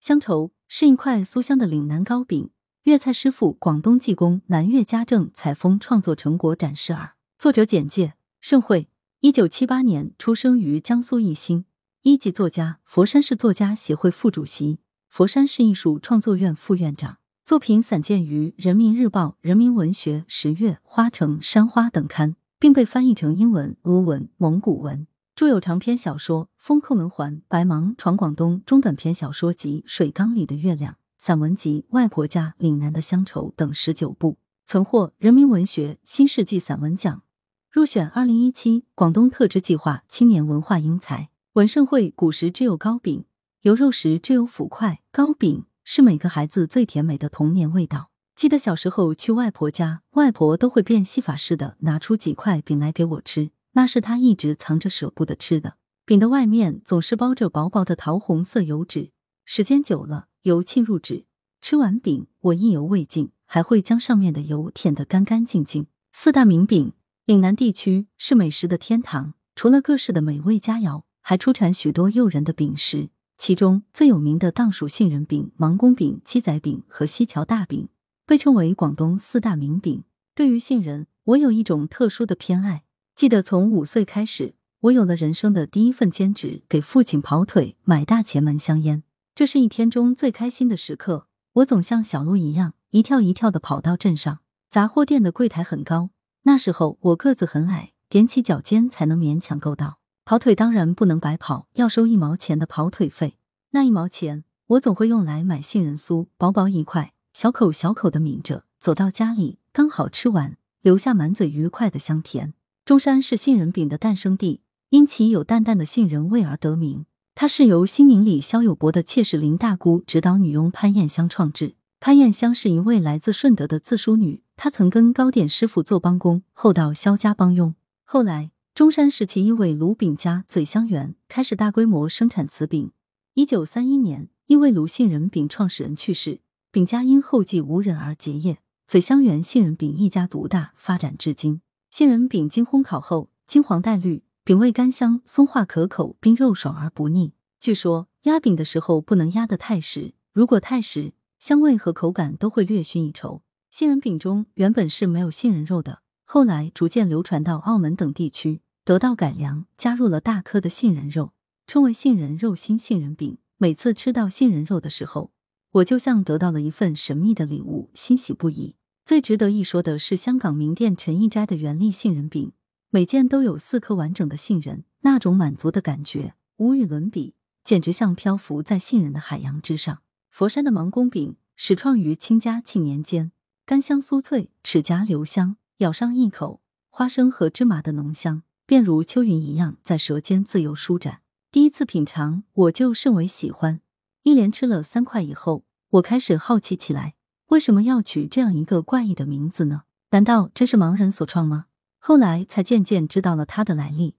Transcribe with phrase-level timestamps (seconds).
[0.00, 2.50] 乡愁是一块酥香的岭南糕饼，
[2.84, 7.14] 粤菜师傅广东技工南粤家政采风创作成果展示二。
[7.36, 8.88] 作者简介：盛会，
[9.20, 11.64] 一九七八年出生于江苏宜兴，
[12.02, 17.18] 一级作家，佛山市作家协会副主席，佛山市艺术创作院副院长。
[17.44, 25.07] 作品散见于《人民日报》《人民文学》《十月》《花城》《山花》等刊，并被翻译成英文、俄文、蒙古文。
[25.38, 37.22] 著有长篇小说《风扣门环》《白芒闯广东》，中短篇小说集《水缸里的月亮》，散文集《外婆家》《岭南的乡愁》等十九部，曾获人民文学新世纪散文奖，
[37.70, 41.28] 入选二零一七广东特支计划青年文化英才。
[41.52, 43.24] 文盛会古时只有糕饼，
[43.60, 45.02] 有肉时只有腐块。
[45.12, 48.10] 糕饼是每个孩子最甜美的童年味道。
[48.34, 53.52] 记得小时候去外婆家，外婆都会变戏法似的拿出几块饼来给我吃。
[53.78, 59.12] 那是他一直藏着舍不得吃的饼的外面总是包着薄薄的桃红色油纸，
[59.44, 61.26] 时间久了油沁入纸。
[61.60, 65.86] 吃完饼，我意犹未尽，还会将上面的油舔得干干净净。
[66.10, 66.92] 四大名饼，
[67.26, 73.10] 岭南地区是美食的天堂，除了各式的美味佳肴，还出产许多诱人的饼食。
[73.36, 77.88] 其中最有名的当属杏仁饼、芒宫饼、鸡仔饼和西桥大饼，
[78.26, 80.02] 被称为广东四大名饼。
[80.34, 82.82] 对于杏仁，我有一种特殊的偏爱。
[83.18, 89.02] 记得从五岁开始，我有了人生的第一份兼职，给父亲跑腿买大前门香烟。
[89.34, 91.26] 这是一天中最开心的时刻。
[91.54, 94.38] 我总像小鹿一样，一跳一跳的跑到镇上
[94.70, 96.10] 杂货店的柜台很高，
[96.42, 99.98] 那时候我个子很矮，踮起脚尖才能勉强够到。
[100.24, 103.36] 跑腿当然不能白跑，要收一毛钱的跑腿费。
[103.70, 112.54] 那一毛钱，我总会用来买杏仁酥，薄薄一块，小口小口的抿着，走到家里刚好吃完，留下满嘴愉快的香甜。
[112.88, 117.04] 中山是杏仁饼的诞生地，因其有淡淡的杏仁味而得名。
[117.34, 121.74] 它是由新宁里肖友伯的妾室林大姑指导女佣潘艳香创制。
[122.00, 127.74] 潘艳香是一位来自顺德的自梳女，她曾跟糕点师傅做帮工，后到肖家帮佣。
[128.04, 132.92] 后来，中山时期一位卢饼家嘴香园开始大规模生产此饼。
[133.34, 136.40] 一九三一年，因为卢杏仁饼创始人去世，
[136.72, 138.56] 饼家因后继无人而结业，
[138.86, 141.60] 嘴香园杏仁饼一家独大，发展至今。
[141.90, 147.32] 杏仁饼经烘烤后，金黄带绿，饼味甘香，松化可口，并肉爽而不腻。
[147.58, 153.42] 据说压饼的时候不能压得太实，如果太实，香味和口感都会略逊一筹。
[153.70, 161.32] 杏仁饼中原本是没有杏仁肉的，后来逐渐流传到澳门等地区，得到改良，加入了大颗的杏仁肉，
[161.66, 163.38] 称为杏仁肉心杏仁饼。
[163.56, 165.32] 每次吃到杏仁肉的时候，
[165.72, 168.76] 我就像得到了一份神秘的礼物，欣喜不已。
[169.08, 172.52] 最值得一说的是香港名店陈一斋的原粒杏仁饼，
[172.90, 177.32] 每件都有四颗完整的杏仁，那种满足的感觉无与伦比，
[177.64, 180.02] 简直像漂浮在杏仁的海洋之上。
[180.28, 183.32] 佛山的芒宫饼始创于清嘉庆年间，
[183.64, 186.60] 干香酥脆，齿颊留香，咬上一口，
[186.90, 191.22] 花生和芝麻的浓香便如秋云一样在舌尖自由舒展。
[191.50, 193.80] 第一次品尝，我就甚为喜欢，
[194.24, 197.14] 一连吃了三块以后，我开始好奇起来。
[197.48, 199.82] 为什么要取这样一个怪异的名字呢？
[200.10, 201.66] 难道真是盲人所创吗？
[201.98, 204.14] 后来才渐渐知道了它的来历。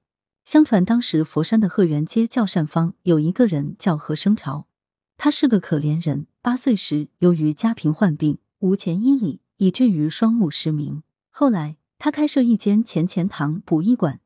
[0.46, 4.66] 相传当时佛山的鹤园街教善坊有一个人叫何生朝，
[5.16, 6.26] 他是个可怜人。
[6.42, 11.04] 八岁时由于家贫患病，无钱医理，以至于双目失明。
[11.30, 14.22] 后来他开设一间钱钱堂卜医馆，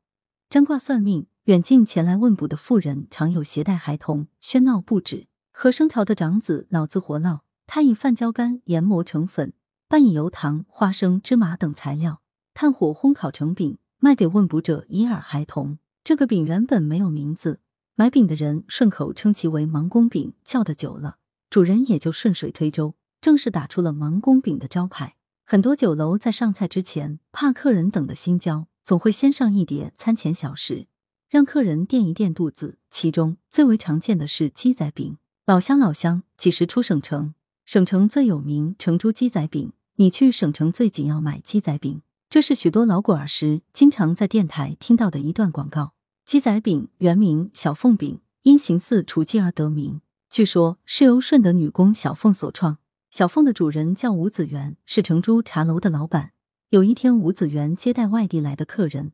[0.50, 1.28] 占卦算命。
[1.46, 5.28] 远近前来问卜的妇人常有携带孩童，喧闹不止。
[5.52, 7.43] 何生朝的长子脑子活络。
[7.66, 9.54] 他以泛焦干研磨成粉，
[9.88, 12.22] 拌以油糖、花生、芝麻等材料，
[12.54, 15.78] 炭火烘烤成饼，卖给问卜者以饵孩童。
[16.04, 17.62] 这个饼原本没有名字，
[17.96, 21.18] 买饼的人顺口称其为芒公饼，叫的久了，
[21.50, 25.16] 主人也就顺水推舟，正式打出了芒公饼的招牌。
[25.46, 30.88] 很多酒楼在上菜之前，怕客人等的心焦，总会先上一碟餐前小食，
[31.30, 32.80] 让客人垫一垫肚子。
[32.90, 37.34] 其中最为常见的是鸡仔饼，老乡老乡，几时出省城？
[37.66, 42.02] 省城最有名成珠鸡仔饼，你去省城最紧要买鸡仔饼。
[42.30, 45.94] 这是许多老果儿时经常在电台听到的一段广告。
[46.26, 50.02] 鸡仔饼原名小凤饼，因形似雏鸡而得名。
[50.30, 52.80] 据说是由顺德女工小凤所创。
[53.12, 56.32] 小凤的主人叫吴子元，是成珠茶楼的老板。
[56.70, 59.12] 有一天，吴子元接待外地来的客人，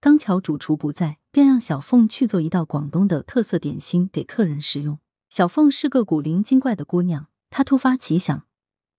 [0.00, 5.00] 刚巧主厨不在，便让小凤去做一道广东的特色点心给客人食用。
[5.28, 7.26] 小凤是个古灵精怪的姑娘。
[7.54, 8.46] 他突发奇想，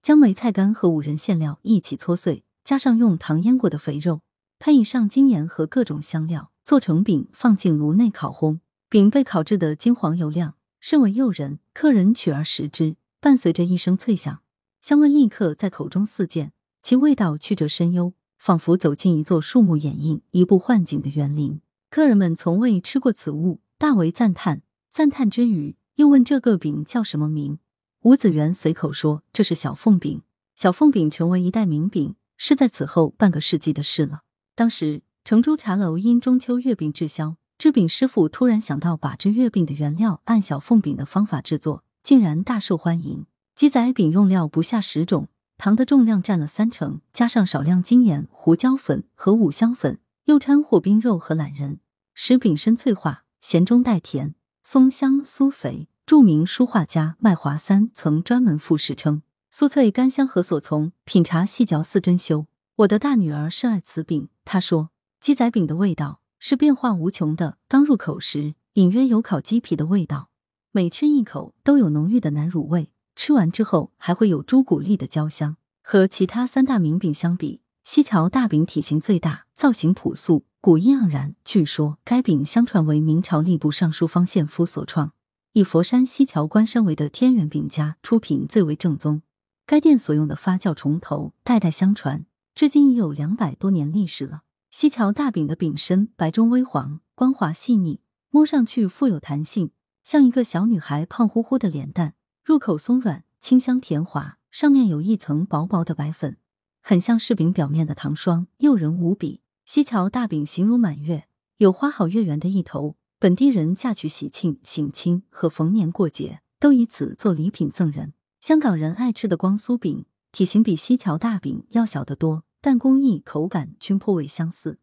[0.04, 4.22] 将梅菜干和五仁馅料一起搓碎，加上用糖腌过的肥肉，
[4.60, 8.60] 喷以上精盐和各种香料，做成饼，放进炉内烤烘。
[8.90, 11.58] 饼被烤制的金黄油亮，甚为诱人。
[11.74, 14.44] 客人取而食之，伴随着一声脆响，
[14.84, 16.52] 香味立刻在口中四溅，
[16.84, 21.60] 其味道曲折深幽，仿佛走进一座树木掩映、一部幻景的园林。
[21.90, 24.62] 客人们从未吃过此物，大为赞叹。
[24.92, 27.58] 赞叹之余，又问这个饼叫什么名？
[28.04, 30.24] 吴子元随口说：“这是小凤饼。”
[30.58, 34.24] 小凤饼成为一代名饼，是在此后半个世纪的事了。
[34.56, 43.26] 当时成都茶楼因中秋月饼滞销，制饼师傅突然想到把制月饼的原料按小凤饼的方法制作，竟然大受欢迎。
[43.56, 51.80] 鸡仔饼用料不下十种，糖的重量占了三成，加上少量精盐、胡椒粉和五香粉，又掺和冰肉和懒人，
[52.14, 55.88] 使饼身脆化，咸中带甜，松香酥肥。
[56.06, 59.22] 著名书画家麦华三曾专门赋诗称。
[59.50, 60.92] 酥脆甘香何所从？
[61.06, 62.48] 品茶细嚼似珍馐。
[62.76, 64.28] 我的大女儿甚爱此饼。
[64.44, 64.90] 她说，
[65.22, 67.58] 鸡仔饼的味道是变化无穷的。
[67.70, 70.30] 刚入口时，隐约有烤鸡皮的味道，
[70.74, 72.92] 每吃一口都有浓郁的奶乳味。
[73.16, 75.56] 吃完之后，还会有朱古力的焦香。
[75.82, 81.36] 和其他三大名饼相比，西桥大饼体型最大，造型朴素，古意盎然。
[81.46, 85.14] 据说该饼相传为明朝吏部尚书方献夫所创，
[85.56, 89.22] 以佛山西樵关山为的天元饼家出品最为正宗。
[89.68, 94.42] 该店所用的发酵虫头代代相传，至今已有两百多年历史了。
[94.72, 98.00] 西樵大饼的饼身白中微黄，光滑细腻，
[98.32, 99.70] 摸上去富有弹性，
[100.04, 102.16] 像一个小女孩胖乎乎的脸蛋。
[102.44, 106.38] 入口松软，清香甜滑，上面有一层薄薄的白粉，
[106.82, 109.42] 很像柿饼表面的糖霜，诱人无比。
[109.66, 111.28] 西樵大饼形如满月，
[111.58, 112.96] 有花好月圆的一头。
[113.24, 118.12] 本地人嫁娶喜庆、省亲和逢年过节，都以此做礼品赠人。
[118.42, 124.78] 香港人爱吃的光酥饼，体型比西桥大饼要小得多，但工艺、口感均颇为相似，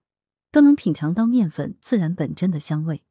[0.51, 3.03] 都能品尝到面粉自然本真的香味。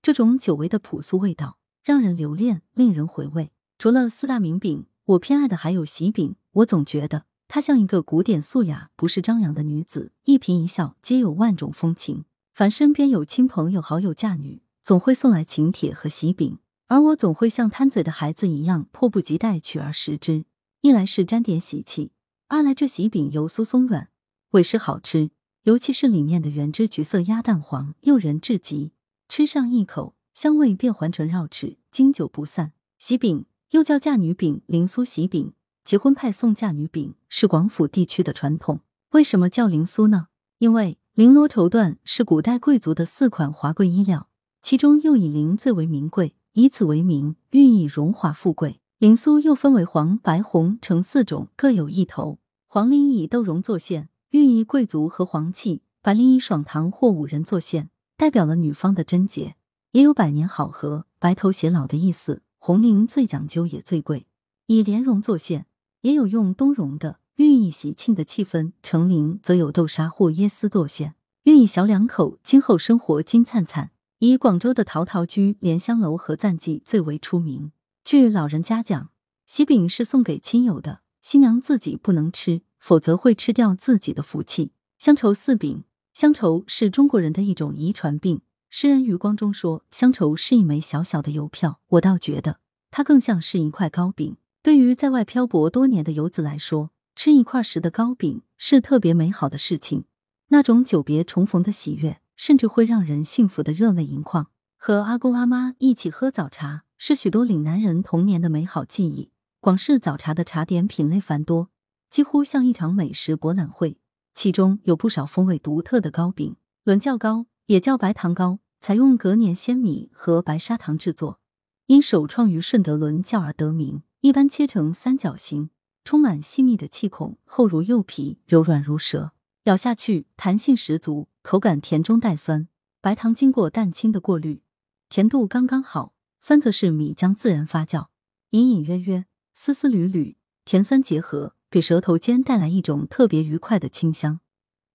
[0.00, 3.50] 这种久违的朴素味道，让人留恋，令人回味。
[3.78, 6.36] 除了四大名饼，我偏爱的还有喜饼。
[6.52, 12.26] 我总觉得它像一个古典素雅、不是张扬的女子，一颦一笑皆有万种风情。
[12.54, 16.60] 凡身边有亲朋友好友嫁女，总会送来请帖和喜饼。
[16.86, 20.44] 而我总会像贪嘴的孩子一样，迫不及待取而食之。
[20.80, 22.12] 一来是沾点喜气，
[22.46, 24.10] 二来这喜饼油酥松软，
[24.50, 25.32] 委实好吃。
[25.64, 28.92] 尤其是里面的原汁橘色鸭蛋黄，诱人至极。
[29.28, 32.70] 吃上一口，香味便环唇绕齿，经久不散。
[32.96, 35.52] 喜饼又叫嫁女饼、灵酥喜饼，
[35.84, 38.82] 结婚派送嫁女饼是广府地区的传统。
[39.10, 40.28] 为什么叫灵酥呢？
[40.58, 44.28] 因为绫罗绸缎是古代贵族的四款华贵衣料，
[44.68, 46.34] 其中又以绫最为名贵。
[46.54, 48.80] 以此为名，寓意荣华富贵。
[48.98, 52.40] 绫酥又分为黄、白、红、橙四种，各有一头。
[52.66, 59.54] 黄绫以豆蓉作线，寓意贵族和皇气；白绫以爽堂或五人作线，代表了女方的贞洁，
[59.92, 62.42] 也有百年好合、白头偕老的意思。
[62.58, 64.26] 红绫最讲究也最贵，
[64.66, 65.66] 以莲蓉作线，
[66.00, 68.72] 也有用冬绒的，寓意喜庆的气氛。
[68.82, 71.14] 橙绫则有豆沙或椰丝作线，
[71.44, 73.92] 寓意小两口今后生活金灿灿。
[74.18, 77.72] 以广州的陶陶居、莲香楼和赞记最为出名。
[78.02, 79.10] 据老人家讲，
[79.44, 84.72] 喜饼是送给亲友的，新娘自己不能吃，否则会吃掉自己的福气。
[84.96, 85.84] 乡愁四饼，
[86.14, 88.40] 乡愁是中国人的一种遗传病。
[88.70, 92.60] 诗人余光中说，乡愁是一枚小小的邮票，我倒觉得
[92.90, 94.38] 它更像是一块糕饼。
[94.62, 100.06] 对于在外漂泊多年的游子来说，吃一块时的糕饼是特别美好的事情，
[100.48, 102.22] 那种久别重逢的喜悦。
[102.36, 104.48] 甚至会让人幸福的热泪盈眶。
[104.76, 109.30] 和阿公阿妈一起喝早茶，是许多岭南人童年的美好记忆。
[109.60, 111.70] 广式早茶的茶点品类繁多，
[112.08, 113.98] 几乎像一场美食博览会。
[114.32, 116.56] 其中有不少风味独特的糕饼。
[116.84, 121.40] 伦教糕也叫白糖糕，采用隔年鲜米和白砂糖制作，
[121.86, 124.02] 因首创于顺德伦教而得名。
[124.20, 125.70] 一般切成三角形，
[126.04, 129.32] 充满细密的气孔，厚如柚皮，柔软如舌，
[129.64, 131.28] 咬下去弹性十足。
[131.46, 132.66] 口感甜中带酸，
[133.00, 134.62] 白糖经过蛋清的过滤，
[135.08, 138.08] 甜度刚刚好，酸则是米浆自然发酵，
[138.50, 144.40] 隐隐约约，丝丝缕缕，甜酸结合，给舌头间带来一种特别愉快的清香，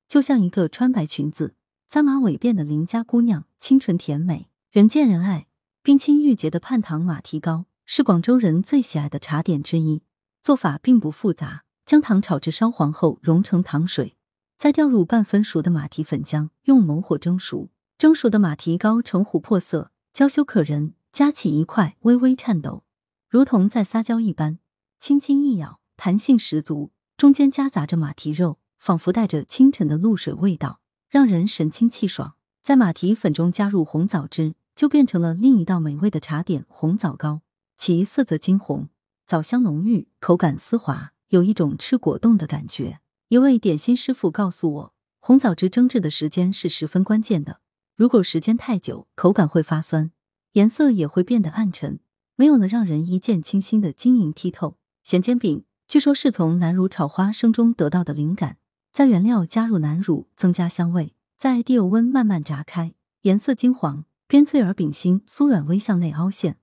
[0.10, 1.56] 就像一个穿白裙子、
[1.88, 5.48] 扎马尾辫的邻家姑娘，清纯甜美，人见人爱。
[5.82, 10.04] 冰清玉洁的盼糖马蹄糕是广州人最喜爱的茶点之一，
[10.44, 14.18] 做法并不复杂，将糖炒至烧黄后融成糖水。
[14.62, 17.72] 再调入半分熟的马蹄粉浆，用猛火蒸熟。
[17.98, 20.94] 蒸熟的马蹄糕呈琥珀色，娇羞可人。
[21.12, 22.84] 夹起一块，微微颤抖，
[23.28, 24.60] 如同在撒娇一般。
[25.00, 32.36] 轻轻一咬，弹性十足，中间夹杂着马蹄肉，仿佛带着清晨的露水味道，让人神清气爽。
[32.62, 37.42] 在马蹄粉中加入红枣汁，就变成了另一道美味的茶点——红枣糕。
[37.76, 38.90] 其色泽金红，
[39.26, 43.01] 枣香浓郁，口感丝滑，有一种吃果冻的感觉。
[43.32, 47.62] 一位点心师傅告诉我，红枣汁蒸制的时间是十分关键的，
[47.96, 50.12] 如果时间太久，口感会发酸，
[50.52, 52.02] 颜色也会变得暗沉，
[52.36, 54.76] 没有了让人一见倾心的晶莹剔透。
[55.02, 58.58] 咸煎饼据说是从南乳炒花生中得到的灵感，
[58.92, 66.58] 在原料加入南乳，增加香味，在低油温慢慢炸开，颜色金黄，边脆而饼心酥软微向内凹陷。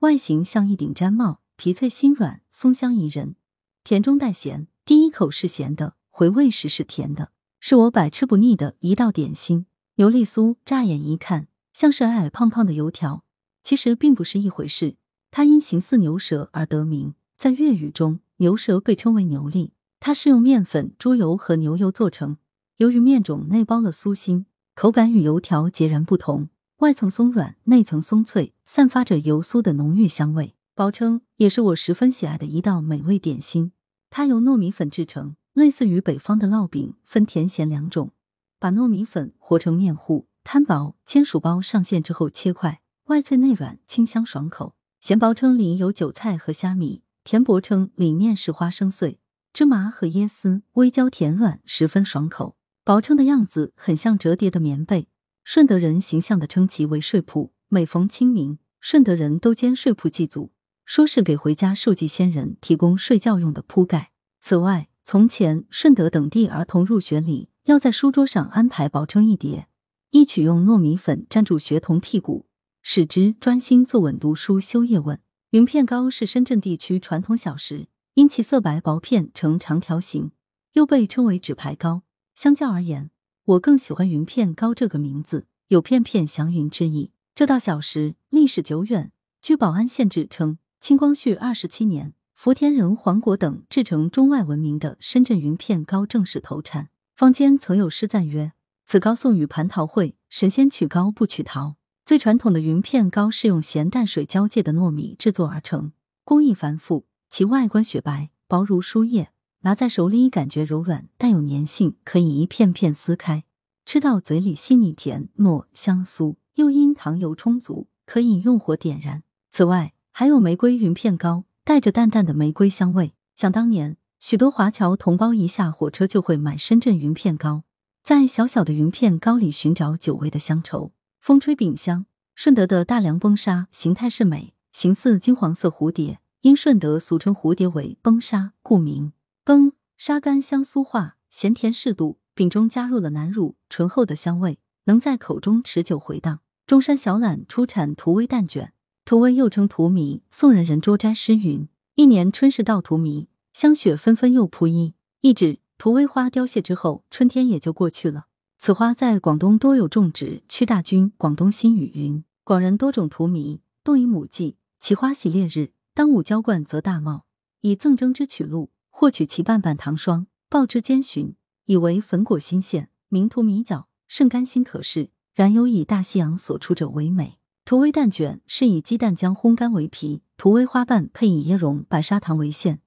[0.00, 3.36] 外形像一顶毡帽，皮脆心软，松香宜人，
[3.84, 4.66] 甜中带咸。
[4.84, 9.66] 第一口是咸的，回味时是甜的，是我百吃不腻的一道点心。
[9.98, 13.22] 牛粒酥，乍眼一看像是矮矮胖胖的油条，
[13.62, 14.96] 其实并不是一回事。
[15.30, 19.74] 它因形似牛舌而得名，在粤语中，牛舌被称为牛粒。
[20.00, 22.38] 它是用面粉、猪油和牛油做成，
[22.78, 26.48] 由于面种内包了酥心，口感与油条截然不同。
[26.78, 30.56] 外层松软，内层松脆，散发着油酥的浓郁香味。
[30.74, 33.70] 薄称也是我十分喜爱的一道美味点心。
[34.10, 38.12] 它由糯米粉制成，类似于北方的烙饼，分甜咸两种。
[38.60, 44.76] 把糯米粉和成面糊，摊薄，煎熟包上线之后切块，外脆内软，清香爽口。
[45.00, 49.18] 咸薄称里有韭菜和虾米，甜薄称里面是花生碎、
[49.52, 52.56] 芝麻和椰丝，微焦甜软，十分爽口。
[52.84, 55.08] 薄称的样子很像折叠的棉被。
[55.42, 60.52] 顺德人形象的称其为睡铺，每逢清明，顺德人都煎睡铺祭祖，
[60.84, 64.12] 说是给回家受祭先人提供睡觉用的铺盖。
[64.40, 69.66] 此外，从前顺德等地儿童入学礼要在书桌上安排薄称一叠，
[70.10, 72.44] 一曲用糯米粉粘住学童屁股，
[72.82, 75.18] 使之专心坐稳读书修业问。
[75.52, 80.32] 云片糕是深圳地区传统小食，因其色白薄片呈长条形，
[80.74, 82.02] 又被称为纸牌糕。
[82.34, 83.10] 相较而言。
[83.46, 87.12] 我更喜欢云片糕这个名字，有片片祥云之意。
[87.34, 89.10] 这道小食历史久远，
[89.40, 96.88] 据宝安县志称，清光绪二十七年，福田人黄果等制成中外闻名的深圳云片糕正式投产。
[97.16, 98.52] 坊间曾有诗赞曰
[98.86, 101.74] ：“此糕送与蟠桃会，神仙取糕不取桃。”
[102.06, 105.90] 最传统的云片糕是用咸淡水交界的糯米制作而成，
[106.22, 109.32] 工艺繁复，其外观雪白，薄如书叶。
[109.62, 113.42] 拿在手里感觉柔软，带有粘性，可以一片片撕开，
[113.84, 119.24] 吃到嘴里细腻甜糯香酥，又因糖油充足，可以用火点燃。
[119.50, 123.12] 此外，还有玫瑰云片糕，带着淡淡的玫瑰香味。
[123.36, 127.64] 想当年，许多华侨同胞一下火车就会买深圳云片糕，
[128.02, 130.92] 在小小的云片糕里寻找久违的乡愁。
[131.20, 139.12] 风吹饼香，顺德的大梁崩沙形态是美，形似金黄色蝴蝶，因顺德俗称蝴蝶为崩沙，故名。
[139.44, 146.40] 崩沙干香酥化，咸甜适度，饼中加入了南乳，醇厚的香味能在口中持久回荡。
[146.66, 148.72] 中山小榄出产土威蛋卷，
[149.08, 150.20] 荼薇又称荼蘼。
[150.30, 158.26] 宋人任卓斋诗云：“一年春时到荼蘼，香雪纷纷又扑衣。”意指荼薇花凋谢之后，春天也就过去了。
[158.58, 160.42] 此花在广东多有种植。
[160.46, 167.24] 屈大均《广东新语》云：“广人多种荼蘼，动以母祭，其花喜烈日，当午浇灌则大茂，
[167.62, 171.34] 以赠征之取露。”或取其半瓣糖霜，爆之煎寻，
[171.64, 175.08] 以为粉果新鲜，名图米角，甚甘心可食。
[175.32, 177.38] 然有以大西洋所出者为美。
[177.68, 182.80] 图威蛋卷是以鸡蛋浆烘干为皮，图威花瓣配以椰蓉、白砂糖为馅，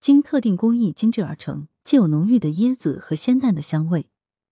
[0.00, 4.08] 经特定工艺精制而成，既有浓郁的椰子和鲜蛋的香味，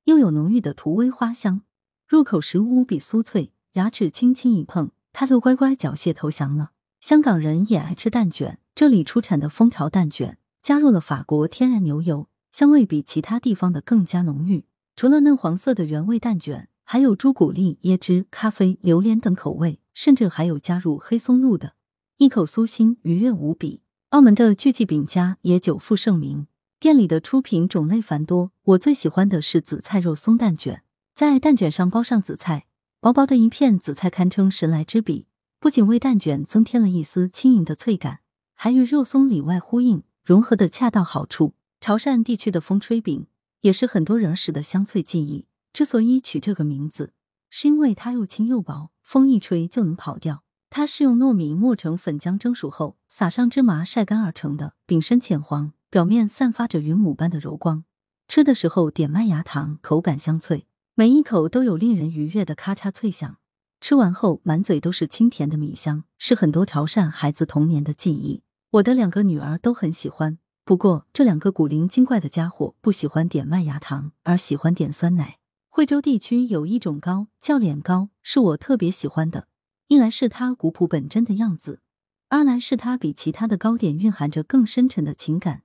[0.06, 1.62] 又有浓郁的图威花香。
[2.08, 6.73] 入口时无比酥脆，牙齿轻轻一碰，它就乖乖缴械投降了。
[7.00, 10.38] 香港人也爱吃蛋卷，这里出产的蜂巢蛋卷。
[10.61, 14.64] 加入了法国天然牛油，香味比其他地方的更加浓郁。
[14.97, 21.75] 除了嫩黄色的原味蛋卷，还有朱古力、椰汁、咖啡、榴莲等口味，甚至还有加入黑松露的，
[22.16, 23.83] 一口酥心，愉悦无比。
[24.09, 26.47] 澳门的巨记饼家也久负盛名，
[26.80, 28.52] 店里的出品种类繁多。
[28.62, 30.83] 我最喜欢的是紫菜肉松蛋卷，
[31.14, 32.64] 在蛋卷上包上紫菜，
[33.00, 35.26] 薄薄的一片紫菜堪称神来之笔，
[35.61, 38.21] 不仅为蛋卷增添了一丝轻盈的脆感，
[38.54, 40.04] 还与肉松里外呼应。
[40.25, 41.52] 融合的恰到好处。
[41.83, 43.26] 潮汕地区的风吹饼
[43.61, 45.45] 也是很多人儿时的香脆记忆。
[45.73, 47.13] 之所以取这个名字，
[47.51, 50.43] 是因为它又轻又薄，风一吹就能跑掉。
[50.71, 54.75] 它是用糯米磨成粉浆蒸熟后，撒上芝麻晒干而成的。
[54.87, 57.85] 饼身浅黄，表面散发着云母般的柔光。
[58.27, 63.39] 吃的时候点麦芽糖，口感香脆，每一口都有令人愉悦的咔嚓脆响。
[63.81, 68.43] 吃完后满嘴都是清甜的米香，是很多潮汕孩子童年的记忆。
[68.73, 75.38] 我的两个女儿都很喜欢，不过这两个古灵精怪的家伙不喜欢点麦芽糖，而喜欢点酸奶。
[75.78, 79.47] 惠州地区有一种糕叫脸糕，是我特别喜欢的。
[79.87, 81.82] 一来是它古朴本真的样子，
[82.26, 85.62] 二来是它比其他的糕点蕴含着更深沉的情感。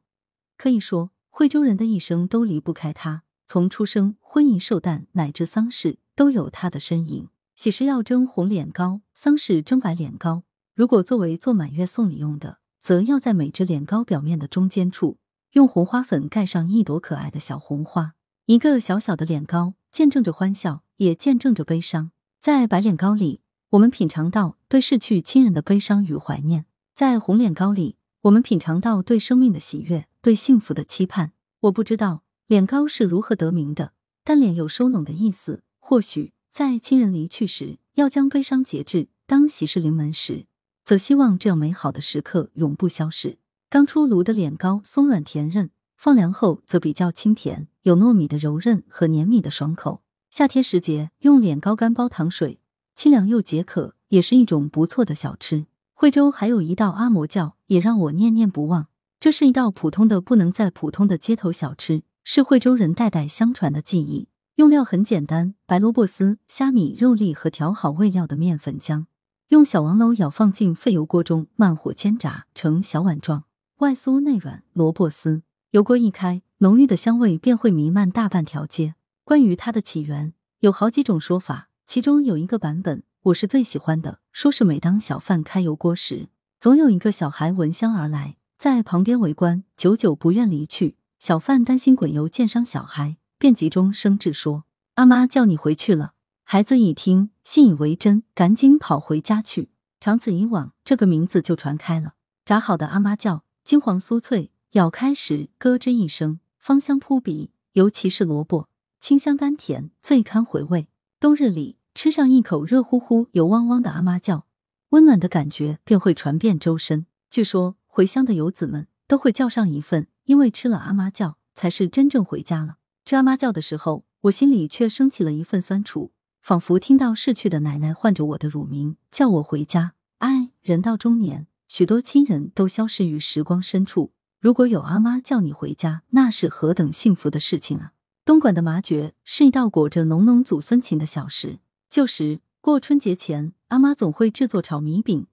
[0.55, 7.29] 可以说，惠州人的一生都离不开它，从出生、婚姻、寿诞乃至丧事，都有它的身影。
[7.55, 10.43] 喜事要蒸红脸糕，丧事蒸白脸糕。
[10.75, 15.17] 如果作为做满月送礼用的，则要在每只脸糕表面的中间处，
[15.53, 18.13] 用红花粉盖上一朵可爱的小红花。
[18.45, 22.09] 一个小小的脸糕，见证着欢笑，也见证着悲伤。
[22.41, 26.63] 在白脸糕里，我们品尝到对逝去亲人的悲伤与怀念；
[26.95, 31.33] 在红脸糕里，我们品尝到对生命的喜悦，对幸福的期盼。
[31.59, 35.61] 我不知道脸糕是如何得名的，但脸有收拢的意思。
[35.77, 40.47] 或许在亲人离去时，要将悲伤节制；当喜事临门时，
[40.83, 43.37] 则希望这样美好的时刻永不消逝。
[43.69, 45.69] 刚出炉的脸糕松软甜韧，
[46.03, 50.01] 放凉后则比较清甜，有糯米的柔韧和黏米的爽口。
[50.29, 52.59] 夏天时节用脸高干煲糖水，
[52.93, 55.65] 清凉又解渴，也是一种不错的小吃。
[55.93, 58.87] 惠州还有一道阿嬷饺，也让我念念不忘。
[59.17, 64.27] 这是一道普通的不能再普通的街头小吃，是惠州人代代相传的技艺。
[64.55, 69.05] 用料很简单：白萝卜丝、虾米、肉粒和调好味料的面粉浆。
[69.47, 73.45] 用小王篓舀放进沸油锅中，慢火煎炸成小碗状，
[73.77, 74.65] 外酥内软。
[74.73, 78.93] 萝卜丝油锅一开，浓郁的香味便会弥漫大半条街。
[79.23, 90.97] 关于它的起源，有好几种说法，其中有一个版本我是最喜欢的，说是每当小贩开油锅时，总有一个小孩闻香而来，在旁边围观，久久不愿离去。
[91.17, 96.13] 小贩担心滚油溅伤小孩，便急中生智说：“阿妈叫你回去了。”
[96.45, 99.71] 孩子一听，信以为真，赶紧跑回家去。
[99.99, 102.13] 长此以往，这个名字就传开了。
[102.45, 107.51] 炸好的阿妈叫金黄酥脆，咬开时咯吱一声，芳香扑鼻。
[107.73, 110.87] 尤其是萝卜，清香甘甜，最堪回味。
[111.19, 114.47] 冬日里吃上一口热乎乎、油汪汪的阿妈叫，
[114.89, 117.05] 温暖的感觉便会传遍周身。
[117.29, 122.77] 据说回乡的游子们都会叫上一份，因为吃了阿妈叫，才是真正回家了。
[123.05, 126.11] 吃阿妈叫的时候，我心里却升起了一份酸楚。
[126.41, 129.93] 仿佛听到逝去的奶奶唤着我的乳名，叫我回家。
[130.17, 134.11] 唉，人到中年，许多亲人都消失于时光深处。
[134.43, 137.93] 如果有阿妈叫你回家，那是何等幸福的事情啊！
[138.25, 141.59] 东莞的麻蕨是一道裹着浓浓祖孙情的小食。
[141.89, 145.27] 旧时过春节前，阿妈总会制作炒米饼。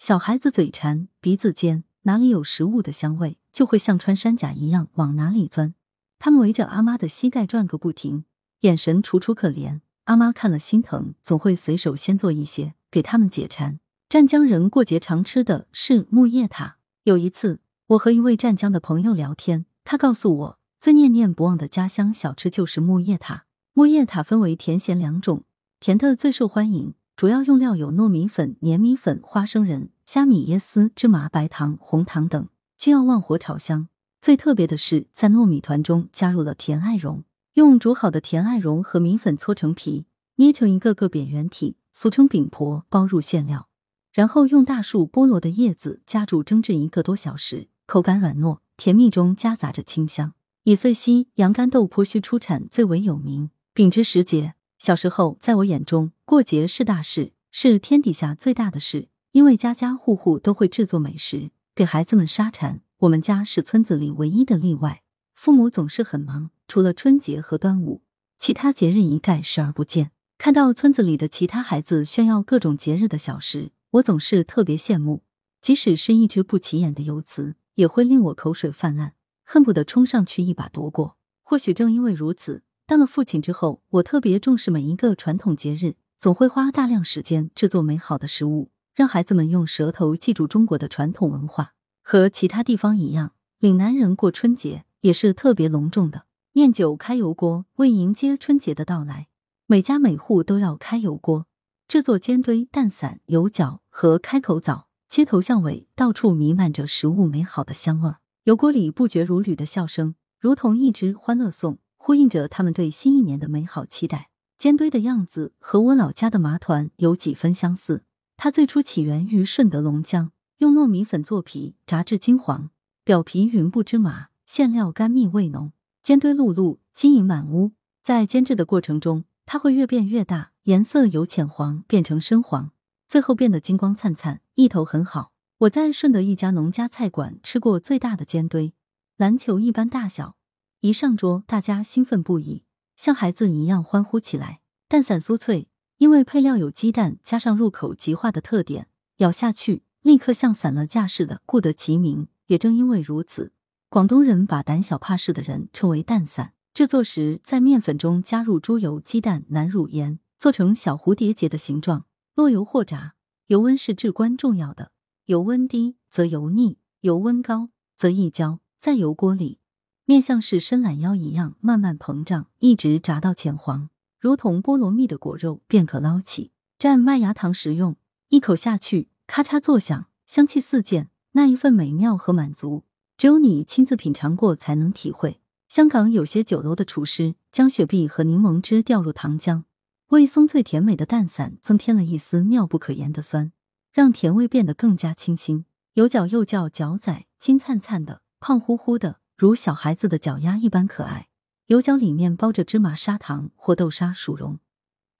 [0.00, 5.74] 小孩子嘴馋，鼻子尖，哪里有食物的香味，就会像穿山甲一样往哪里钻。
[6.18, 8.24] 他们围着阿妈的膝盖转个不停，
[8.62, 9.80] 眼神楚楚可怜。
[10.06, 13.78] 阿妈看了心疼，总会随手先做一些给他们解馋。
[14.08, 16.78] 湛江人过节常吃的是木叶塔。
[17.04, 23.46] 有一次，我和一位湛江的朋友聊天，他告诉我，最念念不忘的家乡小吃就是木叶塔。
[23.74, 25.44] 木叶塔分为甜咸两种，
[25.78, 33.86] 甜的最受欢迎，主要用料有糯米粉、黏米粉、花生仁、虾米、椰丝、芝麻、白糖、红糖等，均要旺火炒香。
[34.20, 37.22] 最特别的是，在糯米团中加入了甜艾绒。
[37.54, 40.06] 用煮好的甜艾绒和米粉搓成皮，
[40.38, 43.68] 捏成一个个扁圆体，俗称饼婆，包入馅料，
[44.12, 50.34] 然后用大树菠萝的叶子夹住蒸制一个多小时，口感软糯，甜蜜中夹杂着清香。
[50.64, 53.50] 以穗溪洋甘豆颇须出产最为有名。
[53.72, 62.80] 饼之时节，小时候在我眼中，过节是大事，是天底下最大的事，因为家家户户都会制作美食，给孩子们杀馋。
[62.98, 65.02] 我们家是村子里唯一的例外，
[65.34, 66.50] 父母总是很忙。
[66.66, 68.02] 除了春节和端午，
[68.36, 70.10] 其他节日一概视而不见。
[70.38, 75.22] 看到村子里的其他孩子炫耀各种节日的小食，我总是特别羡慕。
[75.60, 81.16] 即使是一只不起眼的油瓷，也会令我口水泛滥，恨不得冲上去一把夺过。
[81.42, 91.74] 或许正因为如此，当了父亲之后，我特别重视每一个传统节日，总会花大量时间制作美好的食物，让孩子们用舌头记住中国的传统文化。
[92.02, 96.26] 和其他地方一样，岭南人过春节也是特别隆重的。
[96.52, 99.28] 念酒开油锅，为迎接春节的到来，
[99.66, 101.46] 每家每户都要开油锅，
[101.86, 104.85] 制作煎堆、蛋散、油饺和开口枣。
[105.08, 108.14] 街头巷尾到处弥漫着食物美好的香味，
[108.44, 114.30] 油锅里不绝如缕的笑声，如同一支欢乐颂，呼应着他们对新一年的美好期待。
[114.58, 118.04] 煎堆的样子和我老家的麻团有几分相似，
[118.36, 122.70] 它最初起源于顺德龙江，用糯米粉做皮，炸至金黄，
[123.04, 125.72] 表皮匀布芝麻，馅料甘蜜味浓。
[126.02, 127.72] 煎堆碌碌，晶莹满屋。
[128.02, 132.70] 在煎制的过程中，它会越变越大，颜色由浅黄变成深黄，
[133.08, 135.32] 最后变得金光灿灿，意头很好。
[135.58, 138.74] 我在顺德一家农家菜馆吃过最大的煎堆，
[139.16, 140.36] 篮球一般大小。
[140.80, 142.64] 一上桌，大家兴奋不已，
[142.96, 144.60] 像孩子一样欢呼起来。
[144.88, 148.88] 蛋散酥脆，因为配料有鸡蛋，加上入口即化的特点，
[149.18, 152.28] 咬下去立刻像散了架似的，故得其名。
[152.46, 153.52] 也正因为如此，
[153.90, 156.54] 广东人把胆小怕事的人称为蛋散。
[156.72, 163.15] 制作时，在面粉中加入猪油、鸡蛋、南乳盐，做成小蝴蝶结的形状，落油或炸。
[163.48, 164.90] 油温是至关重要的，
[165.26, 168.58] 油温低则油腻，油温高则易焦。
[168.80, 169.60] 在油锅里，
[170.04, 177.96] 面像是伸懒腰一样慢慢膨胀，一直炸到浅黄，如同菠萝蜜的果肉，便可捞起，蘸麦芽糖食用。
[178.28, 182.84] 一口下去，咔嚓作响，香气四溅，那一份美妙和满足，
[183.16, 185.40] 只有你亲自品尝过才能体会。
[185.68, 189.62] 香港有些酒楼的厨师将雪碧和柠檬汁调入糖浆，
[190.10, 193.50] 为松脆甜美的蛋散增添了一丝妙不可言的酸，
[193.92, 195.64] 让甜味变得更加清新。
[195.94, 201.26] 有脚又叫脚仔，金灿灿的，胖乎乎的，如小孩子的脚丫一般可爱。
[201.66, 204.60] 油角里面包着芝麻砂糖或豆沙薯蓉，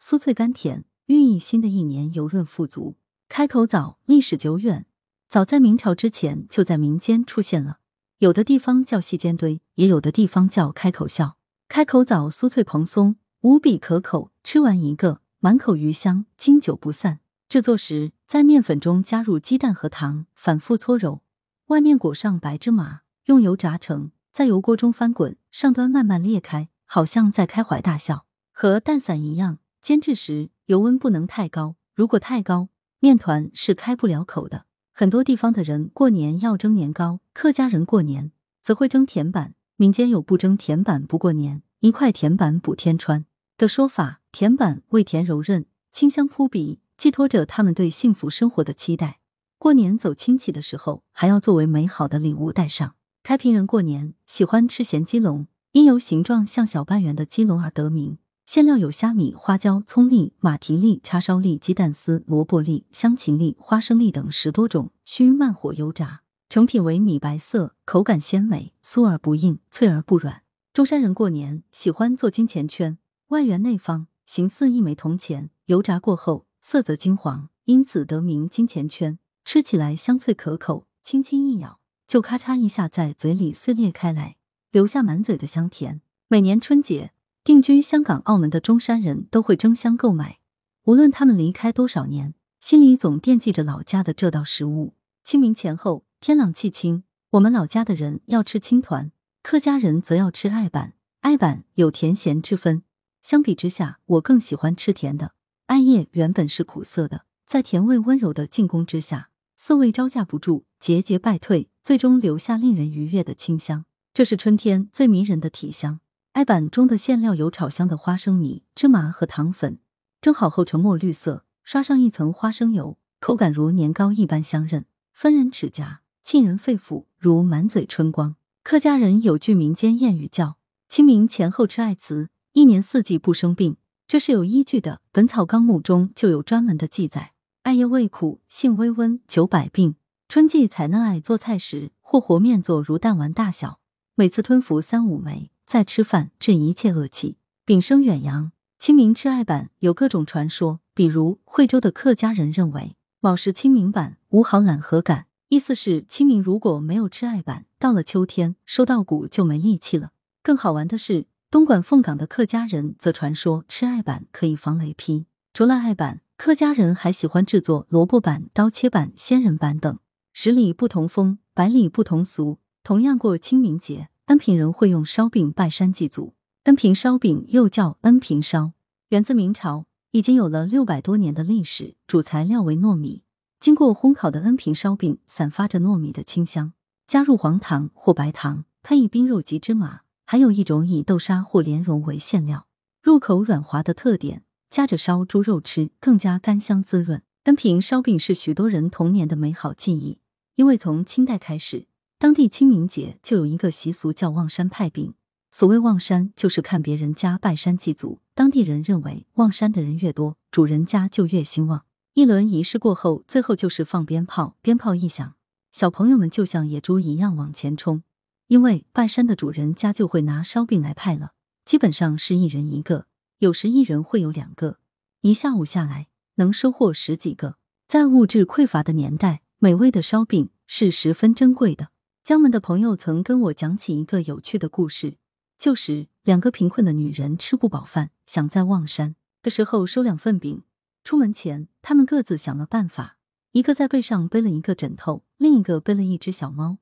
[0.00, 2.94] 酥脆甘甜，寓意新的一年油润富足。
[3.28, 4.86] 开口枣历史久远，
[5.28, 7.78] 早在明朝之前就在民间出现了。
[8.18, 11.36] 有的地方叫细尖堆，也有的地方叫开口笑。
[11.66, 17.20] 开口枣酥脆蓬松，无比可口，吃完一个，满口余香，经久不散。
[17.48, 21.22] 制作时，在面粉中加入鸡蛋和糖，反复搓揉，
[21.66, 28.26] 外面裹上白芝麻，用油炸成，在油锅中翻滚，上端慢慢裂开，好像在开怀大笑。
[28.50, 34.66] 和蛋散一样，煎制时油温不能太高，如果太高，面团是开不了口的。
[34.90, 39.54] 很多地方的人过年要蒸年糕，客家人过年则会蒸甜板。
[39.76, 43.24] 民间有不蒸甜板不过年，一块甜板补天穿
[43.56, 44.20] 的说法。
[44.32, 49.20] 甜板味甜柔韧，清香扑鼻，寄托着他们对幸福生活的期待。
[49.58, 52.96] 过年走亲戚的时候，还要作为美好的礼物带上。
[53.22, 58.18] 开平人过年喜欢吃咸鸡笼，因由形状像小半圆的鸡笼而得名。
[58.44, 66.20] 馅料有虾米、花椒、葱粒、马蹄粒、叉烧粒、鸡蛋丝、萝卜粒、香芹粒、花生粒等十多种，需慢火油炸。
[66.50, 70.42] 成品为米白色，口感鲜美，酥而不硬，脆而不软。
[70.74, 79.18] 中山人过年喜欢做金钱圈，外圆内方，形似一枚铜钱，油炸过后色泽金黄，因此得名金钱圈。
[79.44, 84.36] 吃起来香脆可口，轻轻一咬就咔嚓一下在嘴里碎裂开来，
[84.70, 86.00] 留下满嘴的香甜。
[86.28, 87.12] 每年春节。
[87.44, 90.40] 定居香港、澳门的中山人都会争相购买，
[90.86, 94.94] 无论他们离开多少年，心里总惦记着老家的这道食物。
[95.22, 99.12] 清明前后，天朗气清，我们老家的人要吃青团，
[99.44, 100.94] 客家人则要吃艾板。
[101.20, 102.82] 艾板有甜咸之分，
[103.26, 105.32] 相比之下，我更喜欢吃甜的。
[105.66, 113.84] 艾叶原本是苦涩的，在甜味温柔的进攻之下，涩味招架不住，节节败退，最终留下令人愉悦的清香。
[114.14, 115.98] 这是春天最迷人的体香。
[116.34, 119.80] 艾板中的馅料有炒香的花生米、芝麻和糖粉，
[120.20, 128.36] 蒸好后呈墨绿色，刷上一层花生油，口感如年糕一般香韧，分人齿颊，沁人肺腑，如满嘴春光。
[128.62, 130.58] 客家人有句民间谚语叫
[130.88, 133.76] “清明前后吃艾糍，一年四季不生病”，
[134.08, 137.32] 这是有依据的，《本草纲目》中就有专门的记载。
[137.64, 139.96] 艾叶味苦，性微温，久百病。
[140.26, 143.80] 春季采嫩艾做菜时，或和面做如弹丸大小，
[144.14, 145.50] 每次吞服三五枚。
[145.66, 148.52] 再吃饭治一切恶气，丙生远扬。
[148.78, 160.12] 清明吃艾板有各种传说，比如惠州的客家人认为卯时清明板无好懒和感，意思是清明如果没有吃艾板，到了秋天收稻谷就没力气了。
[160.42, 165.26] 更好玩的是，东莞凤岗的客家人则传说吃艾板可以防雷劈。
[165.52, 169.98] 除了艾板，客家人还喜欢制作萝卜板、刀切板、仙人板等。
[170.32, 172.58] 十里不同风，百里不同俗。
[172.82, 174.08] 同样过清明节。
[174.26, 178.72] 恩平人会用烧饼拜山祭祖，恩平烧饼又叫恩平烧，
[179.10, 181.94] 源自明朝，已经有了六百多年的历史。
[182.08, 183.22] 主材料为糯米，
[183.60, 186.72] 经过烘烤的恩平烧饼散发着糯米的清香，
[187.06, 192.66] 加入黄糖或白糖，配以冰肉及芝麻，还有一种以豆沙或莲蓉为馅料，
[193.00, 197.22] 入口软滑的特点，夹着烧猪肉吃更加甘香滋润。
[197.44, 200.18] 单凭烧饼是许多人童年的美好记忆，
[200.56, 201.86] 因为从清代开始。
[202.18, 205.14] 当地清明节就有一个习俗叫望山派饼。
[205.52, 208.18] 所谓望山，就是看别人家拜山祭祖。
[208.34, 211.84] 当地人认为望山的人越多，主人家就越兴旺。
[212.14, 214.56] 一轮仪式过后，最后就是放鞭炮。
[214.60, 215.34] 鞭炮一响，
[215.70, 218.02] 小朋友们就像野猪一样往前冲，
[218.48, 221.32] 因为半山的主人家就会拿烧饼来派了。
[221.64, 223.06] 基本上是一人一个，
[223.38, 224.78] 有时一人会有两个。
[225.22, 227.56] 一下午下来，能收获十几个。
[227.88, 231.90] 在物质匮乏的年代，美味的烧饼是十分珍贵的。
[232.22, 235.18] 江门的朋友曾跟我讲起一个有趣的故事。
[235.58, 240.62] 旧时，两个贫困的女人吃不饱饭，想在望山的时候收两份饼。
[241.02, 243.16] 出门前，他们各自想了办法，
[243.52, 246.78] 一个在背上背了一个枕头，另一个背了一只小猫。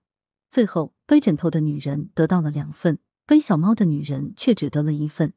[0.50, 5.34] 最后，背枕头的女人得到了两份，背小猫的女人却只得了一份，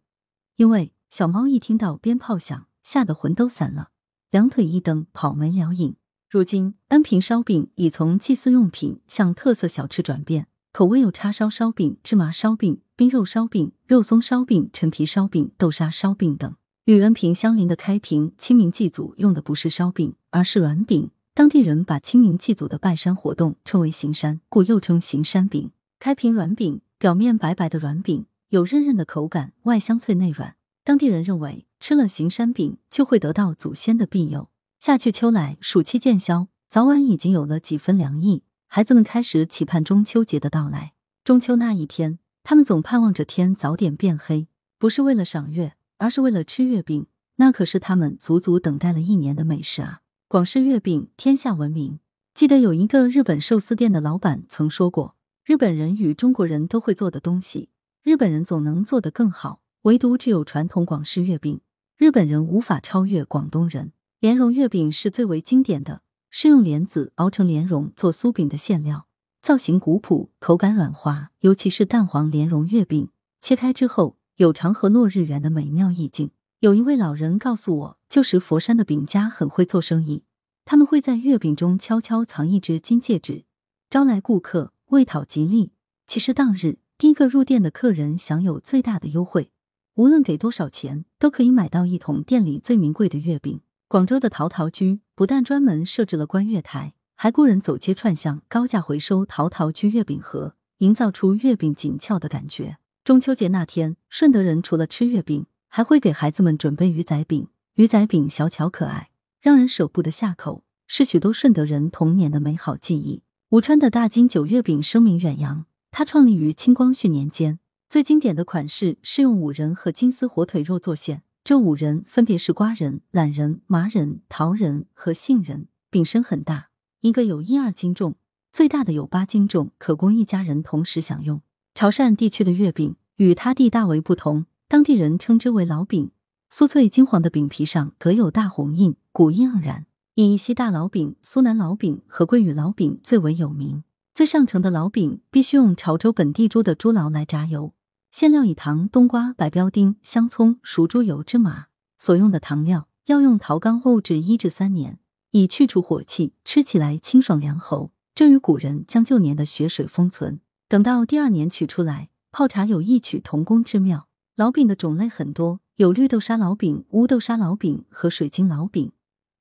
[0.55, 3.89] 因为小猫一听到鞭炮响，吓得魂都散了，
[4.31, 5.95] 两腿一蹬，跑没了影。
[6.29, 16.55] 如今，恩平烧饼已从祭祀用品向特色小吃转变，口味有叉烧烧饼、芝麻烧饼、冰肉烧饼、肉松烧饼、陈皮烧饼、豆沙烧饼等。
[16.85, 21.11] 与恩平相邻的开平，清明祭祖用的不是烧饼，而是软饼。
[21.37, 25.69] 当地人把清明祭祖的拜山活动称为行山，故又称行山饼。
[25.99, 30.55] 开平软饼表面白白的软饼，有韧韧的口感，外香脆内软。
[30.83, 34.49] 当地人认为，吃了行山饼就会得到祖先的庇佑。
[34.79, 38.41] 夏去秋来，暑气渐消，早晚已经有了几分凉意。
[38.65, 40.93] 孩子们开始期盼中秋节的到来。
[41.23, 44.47] 中秋那一天，他们总盼望着天早点变黑，
[44.79, 47.05] 不是为了赏月，而是为了吃月饼。
[47.35, 50.01] 那可是他们足足等待了一年的美食啊！
[50.29, 52.01] 广式月饼天下闻名。
[52.33, 57.69] 记得有一个日本寿司店的老板曾说过：“日本人与中国人都会做的东西，
[58.03, 61.61] 日本人总能做得更好，唯独只有传统广式月饼，
[61.95, 69.07] 日本人无法超越广东人。”莲蓉月饼是最为经典的，是用莲子熬成莲蓉做酥饼的馅料，
[69.41, 73.07] 造型古朴，口感软滑，尤其是蛋黄莲蓉月饼，
[73.39, 76.31] 切开之后有长河落日圆的美妙意境。
[76.59, 80.23] 有一位老人告诉我，旧时佛山的饼家很会做生意，
[80.63, 83.43] 他们会在月饼中悄悄藏一只金戒指，
[83.89, 85.73] 招来顾客，为讨吉利。
[86.05, 89.51] 其实当日第一个入店的客人享有最大的优惠，
[89.95, 93.59] 无论给多少钱，都可以买到一桶店里最名贵的月饼。
[93.89, 102.77] 广州的陶陶居不但专门设置了观月台，还雇人走街串巷，高价回收陶陶居月饼盒，营造出月饼紧俏的感觉。
[103.03, 107.49] 中秋节那天，顺德人除了吃月饼，还会给孩子们准备鱼仔饼。
[107.77, 113.21] 鱼仔饼小巧可爱，让人舍不得下口，是许多顺德人童年的美好记忆。
[113.49, 121.21] 武川的大金九月饼声名远扬，它创立于清光绪年间，最经典的款式是用五仁和金丝火腿肉做馅。
[121.43, 126.69] 这五仁分别是瓜仁、懒仁、麻仁、桃仁和杏仁，饼身很大，
[127.01, 128.15] 一个有一二斤重，
[128.51, 131.43] 最大的有八斤重，可供一家人同时享用。
[131.75, 136.09] 潮汕地区的月饼与他地大为不同，当地人称之为老饼，
[136.49, 139.85] 酥脆金黄的饼皮上隔有大红印，古意盎然。
[140.15, 143.83] 以西大老饼、苏南老饼和桂屿老饼最为有名。
[144.13, 147.73] 最上乘的老饼必须用潮州本地猪的猪脑来炸油。
[148.11, 151.65] 馅料以糖、冬瓜、白标丁、香葱、熟猪油、芝麻。
[151.99, 154.99] 所用的糖料要用陶缸沤制一至三年，
[155.31, 157.91] 以去除火气，吃起来清爽凉喉。
[158.15, 164.06] 这与古人将旧年的雪水封存，等到第二年取出来泡茶，有异曲同工之妙。
[164.37, 168.91] 老饼的种类很多，有绿豆沙老饼、乌豆沙老饼和水晶老饼，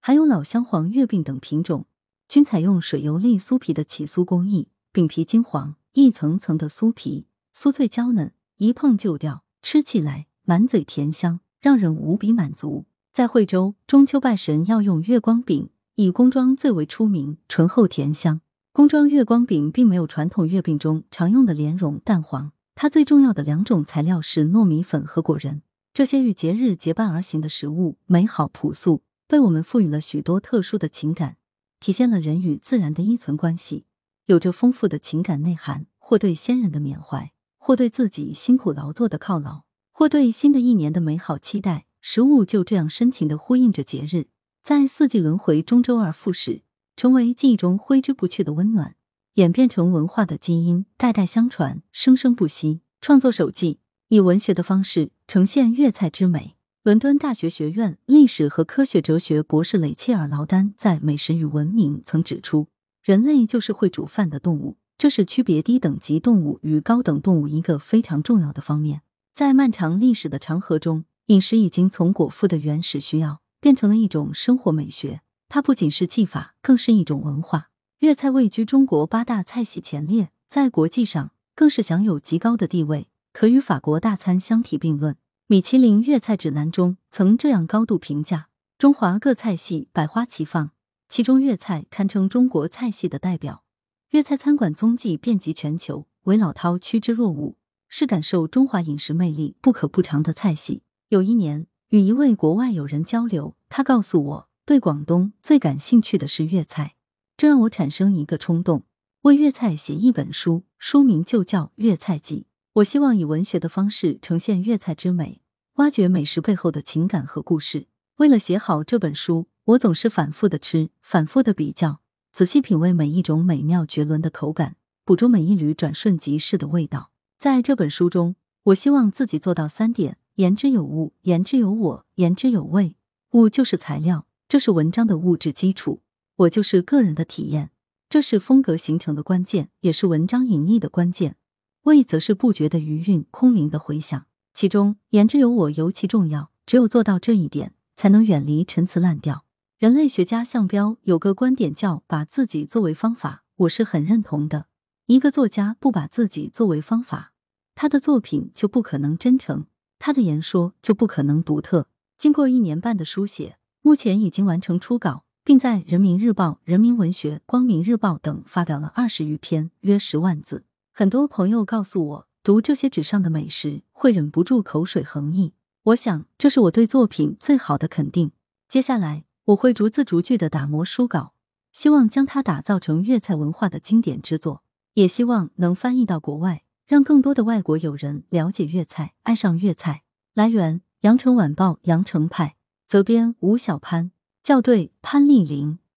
[0.01, 1.85] 还有老香黄月饼等品种，
[2.31, 8.33] 均采用水油粒酥皮的起酥工艺，饼皮金黄，一层层的酥皮，酥脆娇嫩。
[8.57, 12.87] 一碰就掉，吃起来满嘴甜香，让人无比满足。
[13.13, 18.41] 在惠州，中秋拜神要用月光饼，以工装最为出名，醇厚甜香。
[18.73, 25.63] 工装月光饼并没有传统月饼中常用的莲蓉、蛋黄，它最重要的两种材料是糯米粉和果仁。
[25.95, 31.39] 这些与节日结伴而行的食物，美好朴素，被我们赋予了许多特殊的情感，
[31.81, 33.87] 体现了人与自然的依存关系，
[34.27, 37.33] 有着丰富的情感内涵，或对先人的缅怀。
[37.59, 44.29] 或对自己辛苦劳作的犒劳，或对新的一年的美好期待，食物就这样深情的呼应着节日，
[44.63, 46.63] 在四季轮回中周而复始，
[46.95, 48.95] 成为记忆中挥之不去的温暖，
[49.37, 52.81] 演变成文化的基因，代代相传，生生不息。
[53.03, 56.57] 创作手记以文学的方式呈现粤菜之美。
[56.83, 62.69] 伦敦大学学院历史和科学哲学博士雷切尔劳丹在《美食与文明》曾指出，
[63.03, 64.79] 人类就是会煮饭的动物。
[64.97, 69.03] 这是区别低等级动物与高等动物一个非常重要的方面。
[69.35, 75.21] 在漫长历史的长河中，饮食已经从果腹的原始需要变成了一种生活美学。
[75.51, 77.69] 它不仅是技法，更是一种文化。
[78.01, 85.17] 粤菜位居中国八大菜系前列，在国际上更是享有极高的地位，可与法国大餐相提并论。
[85.47, 90.73] 米其林粤菜指南中曾这样高度评价：中华各菜系百花齐放，
[91.09, 93.65] 其中粤菜堪称中国菜系的代表。
[94.11, 97.57] 粤菜餐馆踪迹遍及全球，唯老饕趋之若鹜，
[97.89, 100.83] 是感受中华饮食魅力不可不尝的菜系。
[101.09, 106.96] 有一年与一位国外友人交流，他告诉我，对广东最感兴趣的是粤菜，
[107.37, 108.85] 这让我产生一个冲动，
[109.23, 112.41] 为粤菜写一本书，书名就叫《粤菜记》。
[112.77, 115.43] 我希望以文学的方式呈现粤菜之美，
[115.75, 117.89] 挖掘美食背后的情感和故事。
[118.17, 122.01] 为了写好这本书，我总是反复的吃，反复的比较，
[122.33, 127.11] 仔细品味每一种美妙绝伦的口感，捕捉每一缕转瞬即逝的味道。
[127.37, 132.97] 在这本书中，我希望自己做到三点：言之有物，言之有我，言之有味。
[133.33, 136.01] 物就是材料，这是文章的物质基础；
[136.37, 137.71] 我就是个人的体验，
[138.09, 141.37] 这是风格形成的关键，也是文章隐逸的关键。
[141.83, 144.27] 味则是不绝的余韵，空灵的回响。
[144.53, 147.73] 其中，言之有我尤其重要，只有做到这一点。
[147.97, 149.47] 才能远离陈词滥调。
[149.79, 154.67] 人类学家项彪有个观点叫“把自己作为方法”，我是很认同的。
[155.07, 157.33] 一个作家不把自己作为方法，
[157.75, 159.67] 他的作品就不可能真诚，
[159.99, 161.89] 他的言说就不可能独特。
[162.19, 170.65] 经过一年半的书写，目前已经完成初稿，并在《人民日报》《人民文学》《光明日报》等发表了二十余篇，约十万字。
[170.93, 175.53] 很多朋友告诉我，读这些纸上的美食，会忍不住口水横溢。
[175.85, 178.33] 我想，这是我对作品最好的肯定。
[178.69, 181.33] 接下来，我会逐字逐句的打磨书稿，
[181.73, 190.03] 希望将它打造成粤菜文化的经典之作，也希望能翻译到国外，让更多的外国友人了解粤菜，爱上粤菜。
[190.35, 192.57] 来源：羊城晚报羊城派，
[192.89, 194.11] 责编吴小潘，
[194.47, 195.81] 校对：潘丽玲。